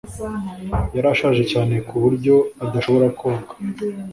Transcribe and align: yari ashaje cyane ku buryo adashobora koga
yari 0.95 1.07
ashaje 1.13 1.43
cyane 1.51 1.75
ku 1.87 1.95
buryo 2.03 2.35
adashobora 2.65 3.05
koga 3.19 3.51